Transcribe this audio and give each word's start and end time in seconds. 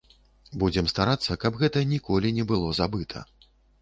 Будзем 0.61 0.87
старацца, 0.93 1.37
каб 1.43 1.59
гэта 1.61 1.83
ніколі 1.93 2.33
не 2.39 2.47
было 2.53 2.73
забыта. 2.79 3.19